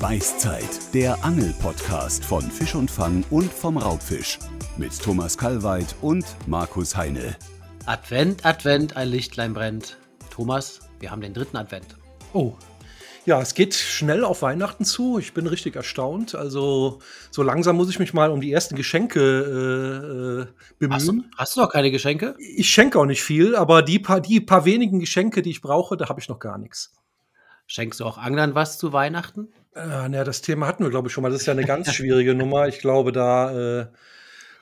Beißzeit, 0.00 0.94
der 0.94 1.24
Angel-Podcast 1.24 2.24
von 2.24 2.42
Fisch 2.42 2.76
und 2.76 2.88
Fang 2.88 3.24
und 3.30 3.52
vom 3.52 3.76
Raubfisch. 3.76 4.38
Mit 4.76 4.96
Thomas 5.02 5.36
Kalweit 5.36 5.96
und 6.02 6.24
Markus 6.46 6.96
Heine. 6.96 7.36
Advent, 7.84 8.46
Advent, 8.46 8.96
ein 8.96 9.08
Lichtlein 9.08 9.54
brennt. 9.54 9.98
Thomas, 10.30 10.78
wir 11.00 11.10
haben 11.10 11.20
den 11.20 11.34
dritten 11.34 11.56
Advent. 11.56 11.96
Oh. 12.32 12.52
Ja, 13.26 13.42
es 13.42 13.54
geht 13.54 13.74
schnell 13.74 14.24
auf 14.24 14.42
Weihnachten 14.42 14.84
zu. 14.84 15.18
Ich 15.18 15.34
bin 15.34 15.48
richtig 15.48 15.74
erstaunt. 15.74 16.36
Also, 16.36 17.00
so 17.32 17.42
langsam 17.42 17.76
muss 17.76 17.90
ich 17.90 17.98
mich 17.98 18.14
mal 18.14 18.30
um 18.30 18.40
die 18.40 18.52
ersten 18.52 18.76
Geschenke 18.76 19.20
äh, 19.20 20.42
äh 20.42 20.46
bemühen. 20.78 20.94
Hast 20.94 21.08
du, 21.08 21.24
hast 21.36 21.56
du 21.56 21.60
noch 21.60 21.72
keine 21.72 21.90
Geschenke? 21.90 22.36
Ich 22.38 22.70
schenke 22.70 23.00
auch 23.00 23.06
nicht 23.06 23.24
viel, 23.24 23.56
aber 23.56 23.82
die 23.82 23.98
paar, 23.98 24.20
die 24.20 24.40
paar 24.40 24.64
wenigen 24.64 25.00
Geschenke, 25.00 25.42
die 25.42 25.50
ich 25.50 25.60
brauche, 25.60 25.96
da 25.96 26.08
habe 26.08 26.20
ich 26.20 26.28
noch 26.28 26.38
gar 26.38 26.56
nichts. 26.56 26.92
Schenkst 27.70 28.00
du 28.00 28.06
auch 28.06 28.16
Anglern 28.16 28.54
was 28.54 28.78
zu 28.78 28.94
Weihnachten? 28.94 29.52
Äh, 29.74 30.08
naja, 30.08 30.24
das 30.24 30.40
Thema 30.40 30.66
hatten 30.66 30.82
wir, 30.82 30.90
glaube 30.90 31.08
ich, 31.08 31.14
schon 31.14 31.20
mal. 31.20 31.30
Das 31.30 31.42
ist 31.42 31.46
ja 31.46 31.52
eine 31.52 31.66
ganz 31.66 31.92
schwierige 31.94 32.34
Nummer. 32.34 32.66
Ich 32.66 32.78
glaube, 32.78 33.12
da, 33.12 33.80
äh, 33.80 33.86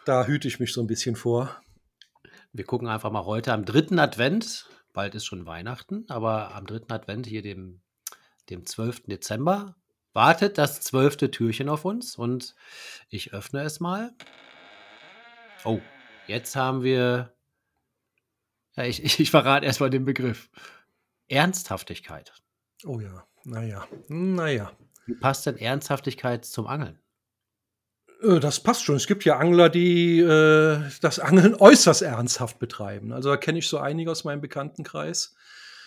da 0.05 0.27
hüte 0.27 0.49
ich 0.49 0.59
mich 0.59 0.73
so 0.73 0.81
ein 0.81 0.89
bisschen 0.89 1.15
vor. 1.15 1.57
Wir 2.53 2.65
gucken 2.65 2.89
einfach 2.89 3.13
mal 3.13 3.25
heute 3.25 3.53
am 3.53 3.65
dritten 3.65 4.01
Advent. 4.01 4.69
Bald 4.93 5.15
ist 5.15 5.25
schon 5.25 5.47
Weihnachten, 5.47 6.05
aber 6.09 6.53
am 6.57 6.67
dritten 6.67 6.93
Advent, 6.93 7.27
hier 7.27 7.43
dem, 7.43 7.81
dem 8.51 8.67
12. 8.67 9.05
Dezember, 9.05 9.77
wartet 10.13 10.59
das 10.59 10.81
zwölfte 10.81 11.31
Türchen 11.31 11.69
auf 11.69 11.85
uns 11.85 12.17
und 12.17 12.57
ich 13.09 13.33
öffne 13.33 13.63
es 13.63 13.79
mal. 13.79 14.15
Oh, 15.65 15.81
jetzt 16.27 16.57
haben 16.57 16.83
wir. 16.83 17.37
Ja, 18.75 18.83
ich, 18.83 19.05
ich, 19.05 19.21
ich 19.21 19.31
verrate 19.31 19.65
erstmal 19.65 19.91
den 19.91 20.05
Begriff. 20.05 20.51
Ernsthaftigkeit. 21.29 22.33
Oh 22.85 23.01
ja, 23.01 23.27
naja, 23.45 23.87
naja. 24.09 24.73
Wie 25.07 25.15
passt 25.15 25.47
denn 25.47 25.57
Ernsthaftigkeit 25.57 26.45
zum 26.45 26.67
Angeln? 26.67 26.99
Äh, 28.23 28.41
das 28.41 28.61
passt 28.61 28.85
schon. 28.85 28.97
Es 28.97 29.07
gibt 29.07 29.25
ja 29.25 29.39
Angler, 29.39 29.69
die 29.69 30.21
äh, 30.21 30.81
das 31.01 31.19
Angeln 31.19 31.55
äußerst 31.55 32.03
ernsthaft 32.03 32.59
betreiben. 32.59 33.13
Also 33.13 33.31
da 33.31 33.37
kenne 33.37 33.59
ich 33.59 33.69
so 33.69 33.79
einige 33.79 34.11
aus 34.11 34.25
meinem 34.25 34.41
Bekanntenkreis. 34.41 35.35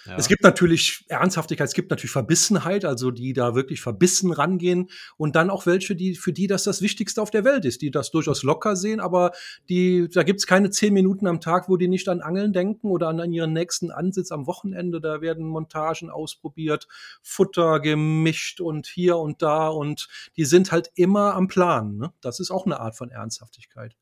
Ja. 0.05 0.16
Es 0.17 0.28
gibt 0.28 0.44
natürlich 0.44 1.05
Ernsthaftigkeit, 1.08 1.67
es 1.67 1.73
gibt 1.73 1.89
natürlich 1.89 2.11
Verbissenheit, 2.11 2.86
also 2.86 3.11
die 3.11 3.33
da 3.33 3.55
wirklich 3.55 3.81
verbissen 3.81 4.31
rangehen 4.31 4.89
und 5.17 5.36
dann 5.36 5.50
auch 5.50 5.66
welche, 5.66 5.95
die 5.95 6.16
für 6.16 6.33
die 6.33 6.47
das 6.47 6.64
das 6.64 6.81
Wichtigste 6.81 7.22
auf 7.22 7.31
der 7.31 7.44
Welt 7.44 7.66
ist, 7.66 7.81
die 7.81 7.92
das 7.92 8.11
durchaus 8.11 8.44
locker 8.44 8.75
sehen, 8.75 9.00
aber 9.00 9.31
die 9.67 10.08
da 10.09 10.23
gibt's 10.23 10.47
keine 10.47 10.70
zehn 10.70 10.94
Minuten 10.94 11.27
am 11.27 11.42
Tag, 11.42 11.70
wo 11.70 11.77
die 11.77 11.88
nicht 11.88 12.08
an 12.09 12.22
Angeln 12.22 12.53
denken 12.53 12.89
oder 12.89 13.09
an, 13.09 13.20
an 13.20 13.31
ihren 13.33 13.53
nächsten 13.53 13.92
Ansitz 13.92 14.31
am 14.31 14.47
Wochenende. 14.47 15.02
Da 15.02 15.22
werden 15.22 15.45
Montagen 15.45 16.09
ausprobiert, 16.09 16.88
Futter 17.22 17.80
gemischt 17.80 18.61
und 18.61 18.88
hier 18.88 19.17
und 19.17 19.42
da 19.42 19.67
und 19.67 20.08
die 20.38 20.45
sind 20.45 20.72
halt 20.72 20.92
immer 20.95 21.36
am 21.36 21.47
Plan. 21.47 21.97
Ne? 21.97 22.14
Das 22.22 22.39
ist 22.39 22.52
auch 22.52 22.66
eine 22.66 22.80
Art 22.80 22.95
von 22.95 23.11
Ernsthaftigkeit. 23.11 23.95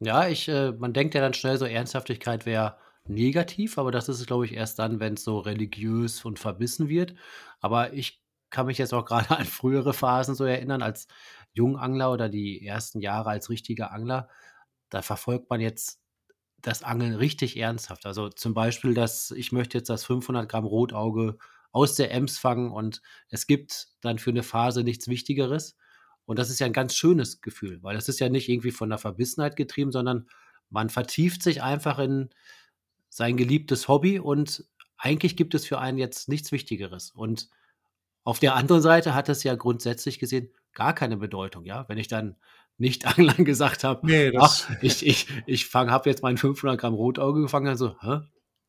Ja, 0.00 0.28
ich, 0.28 0.48
äh, 0.48 0.72
man 0.72 0.92
denkt 0.92 1.14
ja 1.14 1.20
dann 1.20 1.34
schnell 1.34 1.58
so, 1.58 1.66
Ernsthaftigkeit 1.66 2.46
wäre 2.46 2.76
negativ, 3.10 3.78
aber 3.78 3.90
das 3.90 4.08
ist 4.08 4.20
es, 4.20 4.26
glaube 4.26 4.46
ich, 4.46 4.54
erst 4.54 4.78
dann, 4.78 5.00
wenn 5.00 5.14
es 5.14 5.24
so 5.24 5.38
religiös 5.38 6.24
und 6.24 6.38
verbissen 6.38 6.88
wird. 6.88 7.14
Aber 7.60 7.92
ich 7.92 8.22
kann 8.50 8.66
mich 8.66 8.78
jetzt 8.78 8.94
auch 8.94 9.04
gerade 9.04 9.30
an 9.38 9.44
frühere 9.44 9.92
Phasen 9.92 10.34
so 10.34 10.44
erinnern, 10.44 10.82
als 10.82 11.06
Jungangler 11.52 12.12
oder 12.12 12.28
die 12.28 12.64
ersten 12.64 13.00
Jahre 13.00 13.30
als 13.30 13.50
richtiger 13.50 13.92
Angler. 13.92 14.28
Da 14.90 15.02
verfolgt 15.02 15.50
man 15.50 15.60
jetzt 15.60 16.00
das 16.58 16.82
Angeln 16.82 17.14
richtig 17.14 17.56
ernsthaft. 17.56 18.06
Also 18.06 18.28
zum 18.28 18.54
Beispiel, 18.54 18.94
dass 18.94 19.30
ich 19.30 19.52
möchte 19.52 19.78
jetzt 19.78 19.90
das 19.90 20.04
500 20.04 20.48
Gramm 20.48 20.66
Rotauge 20.66 21.38
aus 21.72 21.94
der 21.94 22.12
Ems 22.12 22.38
fangen 22.38 22.70
und 22.70 23.00
es 23.28 23.46
gibt 23.46 23.88
dann 24.00 24.18
für 24.18 24.30
eine 24.30 24.42
Phase 24.42 24.82
nichts 24.82 25.08
Wichtigeres. 25.08 25.76
Und 26.26 26.38
das 26.38 26.50
ist 26.50 26.60
ja 26.60 26.66
ein 26.66 26.72
ganz 26.72 26.94
schönes 26.94 27.40
Gefühl, 27.40 27.82
weil 27.82 27.94
das 27.94 28.08
ist 28.08 28.20
ja 28.20 28.28
nicht 28.28 28.48
irgendwie 28.48 28.70
von 28.70 28.88
der 28.88 28.98
Verbissenheit 28.98 29.56
getrieben, 29.56 29.92
sondern 29.92 30.28
man 30.68 30.90
vertieft 30.90 31.42
sich 31.42 31.62
einfach 31.62 31.98
in, 31.98 32.30
sein 33.10 33.36
geliebtes 33.36 33.88
Hobby 33.88 34.18
und 34.18 34.64
eigentlich 34.96 35.36
gibt 35.36 35.54
es 35.54 35.66
für 35.66 35.78
einen 35.78 35.98
jetzt 35.98 36.28
nichts 36.28 36.52
Wichtigeres. 36.52 37.10
Und 37.10 37.48
auf 38.24 38.38
der 38.38 38.54
anderen 38.54 38.82
Seite 38.82 39.14
hat 39.14 39.28
es 39.28 39.42
ja 39.42 39.54
grundsätzlich 39.54 40.18
gesehen 40.18 40.50
gar 40.72 40.94
keine 40.94 41.16
Bedeutung, 41.16 41.64
ja. 41.64 41.88
Wenn 41.88 41.98
ich 41.98 42.08
dann 42.08 42.36
nicht 42.78 43.06
Anglern 43.18 43.44
gesagt 43.44 43.84
habe, 43.84 44.06
nee, 44.06 44.32
ach, 44.38 44.70
ich, 44.82 45.06
ich, 45.06 45.26
ich 45.46 45.74
habe 45.74 46.08
jetzt 46.08 46.22
meinen 46.22 46.38
500 46.38 46.80
Gramm 46.80 46.94
Rotauge 46.94 47.42
gefangen, 47.42 47.66
dann 47.66 47.76
so, 47.76 47.96
hä? 48.00 48.20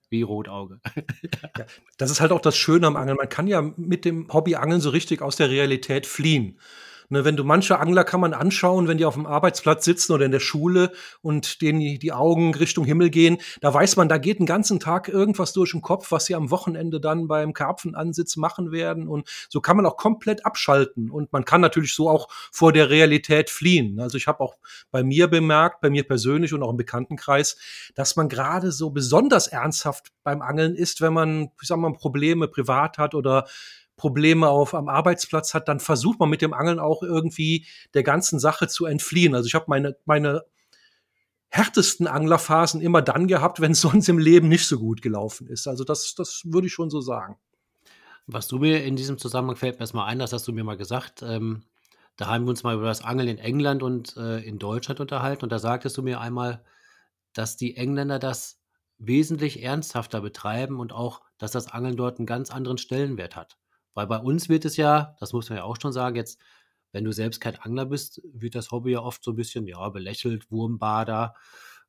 Wie 0.10 0.24
Rotauge. 0.24 0.82
ja, 1.58 1.66
das 1.98 2.12
ist 2.12 2.20
halt 2.20 2.34
auch 2.34 2.42
das 2.42 2.58
Schöne 2.58 2.86
am 2.86 2.98
Angeln. 2.98 3.16
Man 3.16 3.30
kann 3.30 3.48
ja 3.48 3.62
mit 3.62 4.04
dem 4.04 4.28
Hobby 4.34 4.56
Angeln 4.56 4.82
so 4.82 4.90
richtig 4.90 5.22
aus 5.22 5.38
der 5.38 5.50
Realität 5.50 6.06
fliehen. 6.06 6.60
Ne, 7.12 7.26
wenn 7.26 7.36
du 7.36 7.44
manche 7.44 7.78
Angler 7.78 8.06
kann 8.06 8.22
man 8.22 8.34
anschauen, 8.34 8.88
wenn 8.88 8.98
die 8.98 9.04
auf 9.04 9.16
dem 9.16 9.26
Arbeitsplatz 9.26 9.84
sitzen 9.84 10.14
oder 10.14 10.24
in 10.24 10.32
der 10.32 10.40
Schule 10.40 10.94
und 11.22 11.62
denen 11.62 11.82
die, 12.00 12.14
Augen 12.14 12.56
Richtung 12.56 12.86
Himmel 12.86 13.10
gehen, 13.10 13.38
da 13.60 13.74
weiß 13.74 13.98
man, 13.98 14.08
da 14.08 14.18
geht 14.18 14.40
den 14.40 14.46
ganzen 14.46 14.80
Tag 14.80 15.10
irgendwas 15.10 15.52
durch 15.52 15.72
den 15.72 15.82
Kopf, 15.82 16.14
was 16.14 16.26
sie 16.26 16.36
am 16.36 16.52
Wochenende 16.52 17.02
dann 17.02 17.28
beim 17.28 17.52
Karpfenansitz 17.52 18.38
machen 18.38 18.72
werden. 18.72 19.10
Und 19.10 19.28
so 19.50 19.60
kann 19.60 19.76
man 19.76 19.86
auch 19.86 19.98
komplett 19.98 20.46
abschalten. 20.46 21.12
Und 21.12 21.34
man 21.34 21.44
kann 21.44 21.60
natürlich 21.60 21.94
so 21.94 22.10
auch 22.10 22.30
vor 22.50 22.72
der 22.72 22.90
Realität 22.90 23.50
fliehen. 23.50 24.00
Also 24.00 24.16
ich 24.16 24.28
habe 24.28 24.40
auch 24.40 24.56
bei 24.90 25.04
mir 25.04 25.28
bemerkt, 25.28 25.82
bei 25.82 25.90
mir 25.90 26.08
persönlich 26.08 26.54
und 26.54 26.64
auch 26.64 26.72
im 26.72 26.78
Bekanntenkreis, 26.78 27.58
dass 27.94 28.16
man 28.16 28.30
gerade 28.30 28.72
so 28.72 28.90
besonders 28.90 29.48
ernsthaft 29.48 30.14
beim 30.24 30.42
Angeln 30.42 30.76
ist, 30.76 31.02
wenn 31.02 31.12
man, 31.12 31.52
ich 31.62 31.68
sag 31.68 31.78
mal, 31.78 31.92
Probleme 31.92 32.48
privat 32.48 32.98
hat 32.98 33.16
oder 33.16 33.48
Probleme 34.02 34.50
auf 34.50 34.74
am 34.74 34.90
Arbeitsplatz 34.90 35.54
hat, 35.54 35.68
dann 35.68 35.80
versucht 35.80 36.20
man 36.20 36.28
mit 36.28 36.42
dem 36.42 36.54
Angeln 36.54 36.80
auch 36.80 37.04
irgendwie 37.04 37.68
der 37.94 38.02
ganzen 38.02 38.40
Sache 38.40 38.68
zu 38.68 38.88
entfliehen. 38.88 39.36
Also 39.36 39.46
ich 39.46 39.54
habe 39.54 39.66
meine 39.68 39.96
meine 40.06 40.44
härtesten 41.50 42.08
Anglerphasen 42.08 42.82
immer 42.82 43.04
dann 43.04 43.28
gehabt, 43.28 43.62
wenn 43.62 43.74
es 43.74 43.82
sonst 43.82 44.10
im 44.10 44.18
Leben 44.18 44.48
nicht 44.48 44.68
so 44.68 44.80
gut 44.80 45.04
gelaufen 45.04 45.46
ist. 45.46 45.68
Also 45.68 45.84
das 45.84 46.16
das 46.16 46.42
würde 46.46 46.66
ich 46.66 46.74
schon 46.74 46.90
so 46.90 47.00
sagen. 47.00 47.38
Was 48.26 48.48
du 48.48 48.58
mir 48.58 48.84
in 48.84 48.96
diesem 48.96 49.20
Zusammenhang 49.20 49.56
fällt 49.56 49.76
mir 49.76 49.82
erstmal 49.82 50.08
ein, 50.08 50.18
das 50.18 50.34
hast 50.34 50.48
du 50.48 50.52
mir 50.52 50.64
mal 50.64 50.78
gesagt. 50.78 51.22
Ähm, 51.22 51.64
da 52.18 52.26
haben 52.26 52.46
wir 52.46 52.50
uns 52.50 52.64
mal 52.64 52.76
über 52.76 52.86
das 52.86 53.04
Angeln 53.04 53.30
in 53.30 53.38
England 53.38 53.84
und 53.84 54.18
äh, 54.18 54.40
in 54.40 54.58
Deutschland 54.58 55.00
unterhalten 55.00 55.44
und 55.44 55.52
da 55.52 55.60
sagtest 55.60 55.96
du 55.96 56.02
mir 56.02 56.20
einmal, 56.20 56.64
dass 57.34 57.56
die 57.56 57.78
Engländer 57.78 58.18
das 58.18 58.62
wesentlich 58.98 59.64
ernsthafter 59.64 60.22
betreiben 60.22 60.80
und 60.80 60.94
auch, 60.94 61.22
dass 61.38 61.52
das 61.52 61.68
Angeln 61.68 61.98
dort 61.98 62.20
einen 62.20 62.26
ganz 62.26 62.52
anderen 62.52 62.78
Stellenwert 62.80 63.36
hat. 63.36 63.58
Weil 63.94 64.08
bei 64.08 64.18
uns 64.18 64.50
wird 64.50 64.66
es 64.66 64.78
ja, 64.78 65.16
das 65.20 65.34
muss 65.34 65.50
man 65.50 65.60
ja 65.60 65.64
auch 65.64 65.78
schon 65.82 65.94
sagen, 65.94 66.16
jetzt, 66.16 66.40
wenn 66.92 67.04
du 67.04 67.12
selbst 67.12 67.40
kein 67.40 67.56
Angler 67.58 67.86
bist, 67.86 68.22
wird 68.34 68.56
das 68.56 68.72
Hobby 68.72 68.92
ja 68.92 69.00
oft 69.00 69.24
so 69.24 69.32
ein 69.32 69.36
bisschen, 69.36 69.68
ja, 69.68 69.90
belächelt, 69.90 70.50
Wurmbader. 70.52 71.36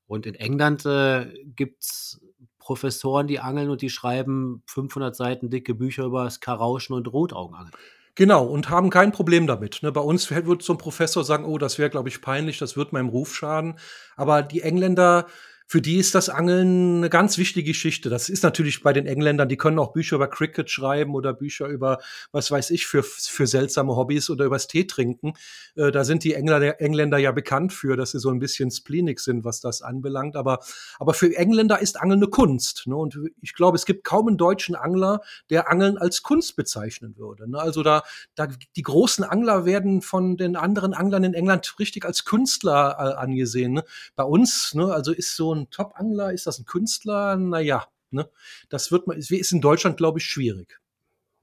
Und 0.06 0.26
in 0.26 0.34
England 0.34 0.84
äh, 0.84 1.32
gibt 1.56 1.82
es 1.82 2.20
Professoren, 2.58 3.26
die 3.26 3.40
angeln 3.40 3.70
und 3.70 3.82
die 3.82 3.90
schreiben 3.90 4.62
500 4.66 5.16
Seiten 5.16 5.50
dicke 5.50 5.74
Bücher 5.74 6.04
über 6.04 6.24
das 6.24 6.40
Karauschen 6.40 6.94
und 6.94 7.12
Rotaugenangeln. 7.12 7.72
Genau, 8.14 8.44
und 8.44 8.68
haben 8.68 8.90
kein 8.90 9.10
Problem 9.10 9.46
damit. 9.46 9.82
Ne? 9.82 9.90
Bei 9.90 10.02
uns 10.02 10.30
wird 10.30 10.62
so 10.62 10.74
ein 10.74 10.78
Professor 10.78 11.24
sagen, 11.24 11.44
oh, 11.44 11.56
das 11.56 11.78
wäre, 11.78 11.88
glaube 11.88 12.10
ich, 12.10 12.20
peinlich, 12.20 12.58
das 12.58 12.76
wird 12.76 12.92
meinem 12.92 13.08
Ruf 13.08 13.34
schaden. 13.34 13.78
Aber 14.16 14.42
die 14.42 14.60
Engländer 14.60 15.26
für 15.72 15.80
die 15.80 15.96
ist 15.96 16.14
das 16.14 16.28
Angeln 16.28 16.98
eine 16.98 17.08
ganz 17.08 17.38
wichtige 17.38 17.70
Geschichte. 17.70 18.10
Das 18.10 18.28
ist 18.28 18.42
natürlich 18.42 18.82
bei 18.82 18.92
den 18.92 19.06
Engländern, 19.06 19.48
die 19.48 19.56
können 19.56 19.78
auch 19.78 19.94
Bücher 19.94 20.16
über 20.16 20.28
Cricket 20.28 20.68
schreiben 20.68 21.14
oder 21.14 21.32
Bücher 21.32 21.66
über, 21.66 21.98
was 22.30 22.50
weiß 22.50 22.68
ich, 22.72 22.86
für, 22.86 23.02
für 23.02 23.46
seltsame 23.46 23.96
Hobbys 23.96 24.28
oder 24.28 24.44
übers 24.44 24.66
Tee 24.66 24.86
trinken. 24.86 25.32
Äh, 25.74 25.90
da 25.90 26.04
sind 26.04 26.24
die 26.24 26.34
Engländer, 26.34 26.78
Engländer 26.78 27.16
ja 27.16 27.32
bekannt 27.32 27.72
für, 27.72 27.96
dass 27.96 28.10
sie 28.10 28.18
so 28.18 28.28
ein 28.28 28.38
bisschen 28.38 28.70
spleenig 28.70 29.18
sind, 29.20 29.44
was 29.44 29.62
das 29.62 29.80
anbelangt. 29.80 30.36
Aber, 30.36 30.58
aber 30.98 31.14
für 31.14 31.34
Engländer 31.34 31.80
ist 31.80 31.98
Angeln 31.98 32.20
eine 32.20 32.28
Kunst. 32.28 32.86
Ne? 32.86 32.94
Und 32.94 33.18
ich 33.40 33.54
glaube, 33.54 33.76
es 33.76 33.86
gibt 33.86 34.04
kaum 34.04 34.28
einen 34.28 34.36
deutschen 34.36 34.74
Angler, 34.74 35.22
der 35.48 35.70
Angeln 35.70 35.96
als 35.96 36.22
Kunst 36.22 36.54
bezeichnen 36.54 37.16
würde. 37.16 37.50
Ne? 37.50 37.58
Also 37.58 37.82
da, 37.82 38.02
da, 38.34 38.46
die 38.76 38.82
großen 38.82 39.24
Angler 39.24 39.64
werden 39.64 40.02
von 40.02 40.36
den 40.36 40.54
anderen 40.54 40.92
Anglern 40.92 41.24
in 41.24 41.32
England 41.32 41.76
richtig 41.78 42.04
als 42.04 42.26
Künstler 42.26 42.96
äh, 42.98 43.18
angesehen. 43.18 43.72
Ne? 43.72 43.84
Bei 44.16 44.24
uns, 44.24 44.74
ne, 44.74 44.92
also 44.92 45.12
ist 45.12 45.34
so 45.34 45.54
ein 45.54 45.61
ein 45.62 45.70
Top-Angler? 45.70 46.32
Ist 46.32 46.46
das 46.46 46.58
ein 46.58 46.66
Künstler? 46.66 47.36
Naja, 47.36 47.86
ne? 48.10 48.28
Das 48.68 48.92
wird 48.92 49.06
man, 49.06 49.16
ist 49.16 49.52
in 49.52 49.60
Deutschland, 49.60 49.96
glaube 49.96 50.18
ich, 50.18 50.24
schwierig. 50.24 50.80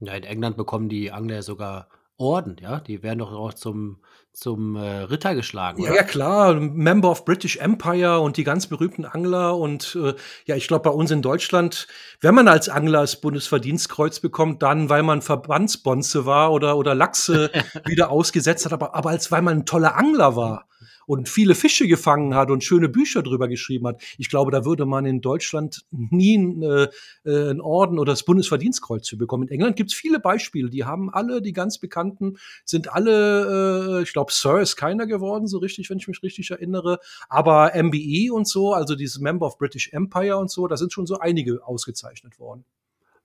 Ja, 0.00 0.14
in 0.14 0.24
England 0.24 0.56
bekommen 0.56 0.88
die 0.88 1.12
Angler 1.12 1.42
sogar 1.42 1.88
Orden, 2.20 2.56
ja? 2.60 2.80
Die 2.80 3.02
werden 3.02 3.20
doch 3.20 3.32
auch 3.32 3.54
zum, 3.54 3.98
zum 4.32 4.76
äh, 4.76 4.80
Ritter 5.04 5.34
geschlagen. 5.34 5.82
Oder? 5.82 5.94
Ja, 5.94 6.02
klar, 6.02 6.54
Member 6.54 7.10
of 7.10 7.24
British 7.24 7.56
Empire 7.56 8.20
und 8.20 8.36
die 8.36 8.44
ganz 8.44 8.66
berühmten 8.66 9.06
Angler. 9.06 9.56
Und 9.56 9.96
äh, 10.00 10.14
ja, 10.44 10.54
ich 10.54 10.68
glaube, 10.68 10.82
bei 10.82 10.90
uns 10.90 11.10
in 11.10 11.22
Deutschland, 11.22 11.86
wenn 12.20 12.34
man 12.34 12.46
als 12.46 12.68
Angler 12.68 13.00
das 13.00 13.20
Bundesverdienstkreuz 13.22 14.20
bekommt, 14.20 14.62
dann, 14.62 14.90
weil 14.90 15.02
man 15.02 15.22
Verbandsbonze 15.22 16.26
war 16.26 16.52
oder, 16.52 16.76
oder 16.76 16.94
Lachse 16.94 17.50
wieder 17.86 18.10
ausgesetzt 18.10 18.66
hat, 18.66 18.74
aber, 18.74 18.94
aber 18.94 19.10
als 19.10 19.32
weil 19.32 19.42
man 19.42 19.60
ein 19.60 19.66
toller 19.66 19.96
Angler 19.96 20.36
war. 20.36 20.66
Und 21.10 21.28
viele 21.28 21.56
Fische 21.56 21.88
gefangen 21.88 22.36
hat 22.36 22.52
und 22.52 22.62
schöne 22.62 22.88
Bücher 22.88 23.24
drüber 23.24 23.48
geschrieben 23.48 23.88
hat. 23.88 24.00
Ich 24.16 24.28
glaube, 24.28 24.52
da 24.52 24.64
würde 24.64 24.86
man 24.86 25.06
in 25.06 25.20
Deutschland 25.20 25.84
nie 25.90 26.36
äh, 26.36 26.86
äh 27.24 27.50
einen 27.50 27.60
Orden 27.60 27.98
oder 27.98 28.12
das 28.12 28.22
Bundesverdienstkreuz 28.22 29.06
zu 29.06 29.18
bekommen. 29.18 29.48
In 29.48 29.54
England 29.54 29.74
gibt 29.74 29.90
es 29.90 29.96
viele 29.96 30.20
Beispiele. 30.20 30.70
Die 30.70 30.84
haben 30.84 31.12
alle, 31.12 31.42
die 31.42 31.52
ganz 31.52 31.78
bekannten, 31.78 32.36
sind 32.64 32.92
alle, 32.92 33.98
äh, 33.98 34.02
ich 34.04 34.12
glaube, 34.12 34.32
Sir 34.32 34.60
ist 34.60 34.76
keiner 34.76 35.08
geworden, 35.08 35.48
so 35.48 35.58
richtig, 35.58 35.90
wenn 35.90 35.98
ich 35.98 36.06
mich 36.06 36.22
richtig 36.22 36.52
erinnere. 36.52 37.00
Aber 37.28 37.72
MBE 37.74 38.32
und 38.32 38.46
so, 38.46 38.72
also 38.72 38.94
dieses 38.94 39.18
Member 39.18 39.46
of 39.46 39.58
British 39.58 39.92
Empire 39.92 40.36
und 40.36 40.48
so, 40.48 40.68
da 40.68 40.76
sind 40.76 40.92
schon 40.92 41.06
so 41.06 41.18
einige 41.18 41.66
ausgezeichnet 41.66 42.38
worden. 42.38 42.64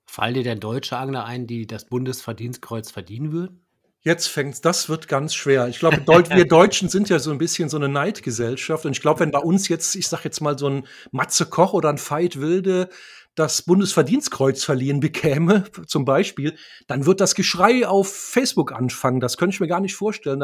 Fallen 0.08 0.34
dir 0.34 0.44
denn 0.44 0.60
deutsche 0.60 0.98
Angler 0.98 1.26
ein, 1.26 1.46
die 1.46 1.68
das 1.68 1.86
Bundesverdienstkreuz 1.86 2.90
verdienen 2.90 3.32
würden? 3.32 3.65
Jetzt 4.06 4.28
fängt's, 4.28 4.62
das 4.62 4.88
wird 4.88 5.08
ganz 5.08 5.34
schwer. 5.34 5.68
Ich 5.68 5.80
glaube, 5.80 5.98
wir 6.30 6.48
Deutschen 6.48 6.90
sind 6.90 7.10
ja 7.10 7.18
so 7.18 7.32
ein 7.32 7.40
bisschen 7.40 7.70
so 7.70 7.78
eine 7.78 7.90
Neidgesellschaft. 7.90 8.86
Und 8.86 8.92
ich 8.92 9.02
glaube, 9.02 9.22
wenn 9.22 9.32
bei 9.32 9.40
uns 9.40 9.68
jetzt, 9.68 9.96
ich 9.96 10.08
sag 10.08 10.24
jetzt 10.24 10.42
mal, 10.42 10.60
so 10.60 10.70
ein 10.70 10.88
Matze 11.12 11.48
Koch 11.48 11.74
oder 11.74 11.90
ein 11.90 11.98
Veit 11.98 12.40
Wilde 12.40 12.90
das 13.34 13.64
Bundesverdienstkreuz 13.64 14.64
verliehen 14.64 15.00
bekäme, 15.00 15.66
zum 15.88 16.06
Beispiel, 16.06 16.56
dann 16.88 17.06
wird 17.08 17.20
das 17.20 17.34
Geschrei 17.34 17.86
auf 17.86 18.08
Facebook 18.08 18.72
anfangen. 18.72 19.20
Das 19.20 19.38
könnte 19.38 19.56
ich 19.56 19.60
mir 19.60 19.68
gar 19.68 19.82
nicht 19.82 19.96
vorstellen. 19.96 20.42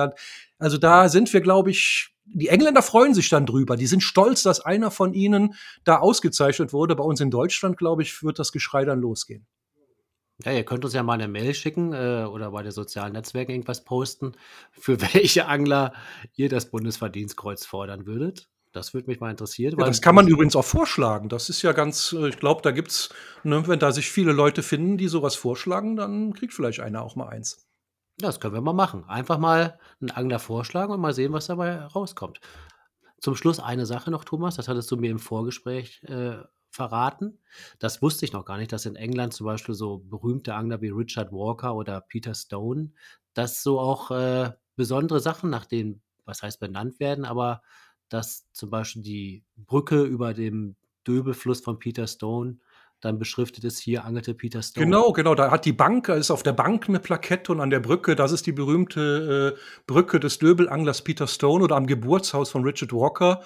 Also 0.57 0.77
da 0.77 1.07
sind 1.07 1.31
wir, 1.31 1.41
glaube 1.41 1.69
ich, 1.69 2.09
die 2.25 2.47
Engländer 2.47 2.81
freuen 2.81 3.13
sich 3.13 3.29
dann 3.29 3.45
drüber. 3.45 3.77
Die 3.77 3.87
sind 3.87 4.01
stolz, 4.01 4.41
dass 4.41 4.59
einer 4.59 4.89
von 4.89 5.13
ihnen 5.13 5.53
da 5.83 5.99
ausgezeichnet 5.99 6.73
wurde. 6.73 6.95
Bei 6.95 7.03
uns 7.03 7.21
in 7.21 7.29
Deutschland, 7.29 7.77
glaube 7.77 8.01
ich, 8.01 8.23
wird 8.23 8.39
das 8.39 8.51
Geschrei 8.51 8.85
dann 8.85 8.99
losgehen. 8.99 9.45
Ja, 10.43 10.51
ihr 10.51 10.63
könnt 10.63 10.85
uns 10.85 10.93
ja 10.93 11.03
mal 11.03 11.13
eine 11.13 11.27
Mail 11.27 11.53
schicken 11.53 11.93
äh, 11.93 12.25
oder 12.25 12.51
bei 12.51 12.63
den 12.63 12.71
sozialen 12.71 13.13
Netzwerken 13.13 13.51
irgendwas 13.51 13.83
posten, 13.83 14.33
für 14.71 15.01
welche 15.13 15.47
Angler 15.47 15.93
ihr 16.35 16.49
das 16.49 16.69
Bundesverdienstkreuz 16.69 17.65
fordern 17.65 18.05
würdet. 18.05 18.49
Das 18.71 18.93
würde 18.93 19.09
mich 19.09 19.19
mal 19.19 19.31
interessieren. 19.31 19.75
Ja, 19.77 19.85
das 19.85 20.01
kann 20.01 20.15
man 20.15 20.27
übrigens 20.27 20.55
auch 20.55 20.63
vorschlagen. 20.63 21.27
Das 21.27 21.49
ist 21.49 21.61
ja 21.61 21.73
ganz, 21.73 22.13
äh, 22.13 22.29
ich 22.29 22.39
glaube, 22.39 22.61
da 22.61 22.71
gibt's, 22.71 23.09
ne, 23.43 23.67
wenn 23.67 23.79
da 23.79 23.91
sich 23.91 24.09
viele 24.09 24.31
Leute 24.31 24.63
finden, 24.63 24.97
die 24.97 25.09
sowas 25.09 25.35
vorschlagen, 25.35 25.95
dann 25.95 26.33
kriegt 26.33 26.53
vielleicht 26.53 26.79
einer 26.79 27.01
auch 27.01 27.15
mal 27.15 27.27
eins. 27.27 27.67
Das 28.17 28.39
können 28.39 28.53
wir 28.53 28.61
mal 28.61 28.73
machen. 28.73 29.03
Einfach 29.05 29.39
mal 29.39 29.79
einen 29.99 30.11
Angler 30.11 30.39
vorschlagen 30.39 30.93
und 30.93 31.01
mal 31.01 31.13
sehen, 31.13 31.33
was 31.33 31.47
dabei 31.47 31.81
rauskommt. 31.81 32.39
Zum 33.19 33.35
Schluss 33.35 33.59
eine 33.59 33.85
Sache 33.85 34.09
noch, 34.09 34.23
Thomas, 34.23 34.55
das 34.55 34.67
hattest 34.67 34.89
du 34.89 34.97
mir 34.97 35.11
im 35.11 35.19
Vorgespräch 35.19 36.01
äh, 36.03 36.37
verraten. 36.71 37.37
Das 37.79 38.01
wusste 38.01 38.25
ich 38.25 38.33
noch 38.33 38.45
gar 38.45 38.57
nicht, 38.57 38.71
dass 38.71 38.85
in 38.85 38.95
England 38.95 39.33
zum 39.33 39.45
Beispiel 39.45 39.75
so 39.75 39.99
berühmte 39.99 40.55
Angler 40.55 40.81
wie 40.81 40.89
Richard 40.89 41.31
Walker 41.31 41.75
oder 41.75 42.01
Peter 42.01 42.33
Stone, 42.33 42.91
dass 43.33 43.61
so 43.61 43.79
auch 43.79 44.11
äh, 44.11 44.51
besondere 44.75 45.19
Sachen 45.19 45.49
nach 45.49 45.65
denen, 45.65 46.01
was 46.25 46.41
heißt 46.41 46.59
benannt 46.59 46.99
werden, 46.99 47.25
aber 47.25 47.61
dass 48.09 48.51
zum 48.53 48.69
Beispiel 48.69 49.01
die 49.01 49.43
Brücke 49.55 50.01
über 50.03 50.33
dem 50.33 50.75
Döbelfluss 51.05 51.61
von 51.61 51.79
Peter 51.79 52.07
Stone 52.07 52.57
dann 52.99 53.17
beschriftet 53.17 53.63
ist, 53.63 53.79
hier 53.79 54.05
angelte 54.05 54.33
Peter 54.33 54.61
Stone. 54.61 54.85
Genau, 54.85 55.11
genau. 55.11 55.33
Da 55.33 55.49
hat 55.49 55.65
die 55.65 55.73
Bank, 55.73 56.07
ist 56.07 56.29
auf 56.29 56.43
der 56.43 56.53
Bank 56.53 56.87
eine 56.87 56.99
Plakette 56.99 57.51
und 57.51 57.59
an 57.59 57.71
der 57.71 57.79
Brücke, 57.79 58.15
das 58.15 58.31
ist 58.31 58.45
die 58.45 58.51
berühmte 58.51 59.55
äh, 59.57 59.81
Brücke 59.87 60.19
des 60.19 60.37
Döbelanglers 60.37 61.03
Peter 61.03 61.27
Stone 61.27 61.63
oder 61.63 61.75
am 61.75 61.87
Geburtshaus 61.87 62.51
von 62.51 62.63
Richard 62.63 62.93
Walker 62.93 63.41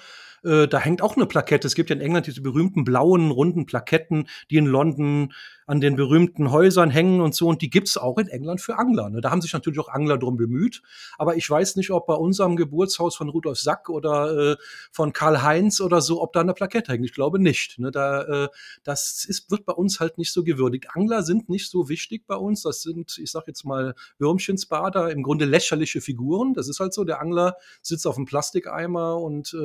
äh, 0.46 0.68
da 0.68 0.78
hängt 0.78 1.02
auch 1.02 1.16
eine 1.16 1.26
Plakette. 1.26 1.66
Es 1.66 1.74
gibt 1.74 1.90
ja 1.90 1.96
in 1.96 2.02
England 2.02 2.26
diese 2.26 2.40
berühmten 2.40 2.84
blauen, 2.84 3.30
runden 3.30 3.66
Plaketten, 3.66 4.28
die 4.50 4.56
in 4.56 4.66
London 4.66 5.32
an 5.66 5.80
den 5.80 5.96
berühmten 5.96 6.52
Häusern 6.52 6.90
hängen 6.90 7.20
und 7.20 7.34
so. 7.34 7.48
Und 7.48 7.60
die 7.60 7.70
gibt's 7.70 7.96
auch 7.96 8.18
in 8.18 8.28
England 8.28 8.60
für 8.60 8.78
Angler. 8.78 9.10
Ne? 9.10 9.20
Da 9.20 9.30
haben 9.30 9.42
sich 9.42 9.52
natürlich 9.52 9.80
auch 9.80 9.88
Angler 9.88 10.16
drum 10.16 10.36
bemüht. 10.36 10.82
Aber 11.18 11.36
ich 11.36 11.48
weiß 11.50 11.74
nicht, 11.76 11.90
ob 11.90 12.06
bei 12.06 12.14
unserem 12.14 12.56
Geburtshaus 12.56 13.16
von 13.16 13.28
Rudolf 13.28 13.58
Sack 13.58 13.88
oder 13.88 14.52
äh, 14.52 14.56
von 14.92 15.12
Karl 15.12 15.42
Heinz 15.42 15.80
oder 15.80 16.00
so, 16.00 16.22
ob 16.22 16.32
da 16.32 16.40
eine 16.40 16.54
Plakette 16.54 16.92
hängt. 16.92 17.04
Ich 17.04 17.12
glaube 17.12 17.40
nicht. 17.40 17.80
Ne? 17.80 17.90
Da, 17.90 18.44
äh, 18.44 18.48
das 18.84 19.24
ist, 19.24 19.50
wird 19.50 19.66
bei 19.66 19.72
uns 19.72 19.98
halt 19.98 20.18
nicht 20.18 20.32
so 20.32 20.44
gewürdigt. 20.44 20.86
Angler 20.94 21.22
sind 21.22 21.48
nicht 21.48 21.68
so 21.68 21.88
wichtig 21.88 22.26
bei 22.28 22.36
uns. 22.36 22.62
Das 22.62 22.82
sind, 22.82 23.18
ich 23.18 23.32
sag 23.32 23.48
jetzt 23.48 23.64
mal, 23.64 23.94
Würmchensbader, 24.18 25.10
im 25.10 25.24
Grunde 25.24 25.46
lächerliche 25.46 26.00
Figuren. 26.00 26.54
Das 26.54 26.68
ist 26.68 26.78
halt 26.78 26.94
so. 26.94 27.02
Der 27.02 27.20
Angler 27.20 27.56
sitzt 27.82 28.06
auf 28.06 28.14
dem 28.14 28.24
Plastikeimer 28.24 29.18
und 29.18 29.52
äh, 29.52 29.58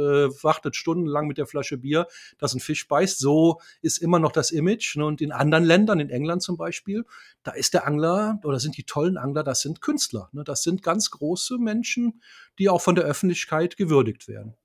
wartet 0.44 0.76
stundenlang 0.76 1.28
mit 1.28 1.38
der 1.38 1.46
Flasche 1.46 1.78
Bier, 1.78 2.08
dass 2.40 2.56
ein 2.56 2.60
Fisch 2.60 2.88
beißt. 2.88 3.20
So 3.20 3.60
ist 3.84 4.00
immer 4.00 4.18
noch 4.18 4.32
das 4.32 4.50
Image. 4.50 4.98
Ne? 4.98 5.06
Und 5.06 5.22
in 5.22 5.32
anderen 5.32 5.64
Ländern 5.64 5.91
Ländern, 5.92 6.10
in 6.10 6.16
England 6.16 6.42
zum 6.42 6.58
Beispiel, 6.58 7.06
da 7.44 7.52
ist 7.52 7.74
der 7.74 7.88
Angler 7.88 8.40
oder 8.44 8.60
sind 8.60 8.78
die 8.78 8.84
tollen 8.84 9.18
Angler, 9.18 9.44
das 9.44 9.62
sind 9.62 9.82
Künstler. 9.82 10.30
Ne? 10.32 10.44
Das 10.44 10.64
sind 10.64 10.84
ganz 10.84 11.12
große 11.12 11.58
Menschen, 11.58 12.22
die 12.60 12.70
auch 12.70 12.82
von 12.82 12.96
der 12.96 13.06
Öffentlichkeit 13.06 13.78
gewürdigt 13.78 14.28
werden. 14.28 14.56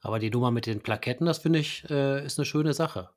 Aber 0.00 0.18
die 0.18 0.30
Nummer 0.30 0.50
mit 0.50 0.66
den 0.66 0.80
Plaketten, 0.80 1.26
das 1.26 1.38
finde 1.38 1.58
ich, 1.58 1.88
äh, 1.90 2.24
ist 2.24 2.38
eine 2.38 2.46
schöne 2.46 2.72
Sache. 2.72 3.10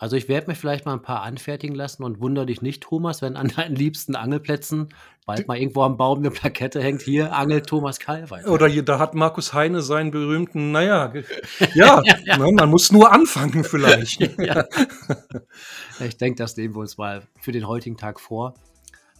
Also 0.00 0.16
ich 0.16 0.28
werde 0.28 0.46
mir 0.46 0.54
vielleicht 0.54 0.86
mal 0.86 0.94
ein 0.94 1.02
paar 1.02 1.22
anfertigen 1.22 1.74
lassen 1.74 2.04
und 2.04 2.20
wundere 2.20 2.46
dich 2.46 2.62
nicht, 2.62 2.82
Thomas, 2.82 3.20
wenn 3.20 3.36
an 3.36 3.48
deinen 3.48 3.76
liebsten 3.76 4.16
Angelplätzen 4.16 4.88
bald 5.26 5.46
mal 5.46 5.58
irgendwo 5.58 5.82
am 5.82 5.98
Baum 5.98 6.20
eine 6.20 6.30
Plakette 6.30 6.82
hängt, 6.82 7.02
hier 7.02 7.34
angelt 7.34 7.66
Thomas 7.66 7.98
Kalweit. 7.98 8.46
Oder 8.46 8.66
hier, 8.66 8.82
da 8.82 8.98
hat 8.98 9.14
Markus 9.14 9.52
Heine 9.52 9.82
seinen 9.82 10.10
berühmten, 10.10 10.72
naja, 10.72 11.12
ja, 11.74 12.02
ja, 12.04 12.16
ja. 12.24 12.38
Ne, 12.38 12.50
man 12.52 12.70
muss 12.70 12.90
nur 12.90 13.12
anfangen 13.12 13.62
vielleicht. 13.62 14.20
ja. 14.38 14.64
Ich 16.00 16.16
denke, 16.16 16.38
das 16.38 16.56
nehmen 16.56 16.74
wir 16.74 16.80
uns 16.80 16.96
mal 16.96 17.22
für 17.38 17.52
den 17.52 17.68
heutigen 17.68 17.98
Tag 17.98 18.20
vor. 18.20 18.54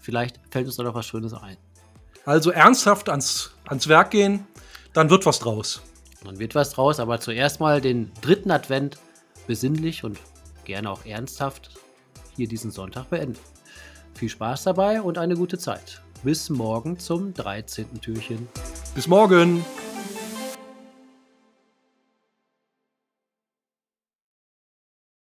Vielleicht 0.00 0.40
fällt 0.50 0.64
uns 0.66 0.76
da 0.76 0.82
noch 0.82 0.94
was 0.94 1.04
Schönes 1.04 1.34
ein. 1.34 1.58
Also 2.24 2.50
ernsthaft 2.50 3.10
ans, 3.10 3.54
ans 3.66 3.86
Werk 3.86 4.12
gehen, 4.12 4.46
dann 4.94 5.10
wird 5.10 5.26
was 5.26 5.38
draus. 5.40 5.82
Dann 6.24 6.38
wird 6.38 6.54
was 6.54 6.70
draus, 6.70 7.00
aber 7.00 7.20
zuerst 7.20 7.60
mal 7.60 7.82
den 7.82 8.10
dritten 8.22 8.50
Advent 8.50 8.98
besinnlich 9.46 10.04
und 10.04 10.18
gerne 10.70 10.90
auch 10.90 11.04
ernsthaft 11.04 11.70
hier 12.36 12.46
diesen 12.46 12.70
Sonntag 12.70 13.10
beenden. 13.10 13.38
Viel 14.14 14.28
Spaß 14.28 14.64
dabei 14.64 15.02
und 15.02 15.18
eine 15.18 15.34
gute 15.34 15.58
Zeit. 15.58 16.02
Bis 16.22 16.48
morgen 16.48 16.98
zum 16.98 17.34
13. 17.34 18.00
Türchen. 18.00 18.46
Bis 18.94 19.08
morgen! 19.08 19.64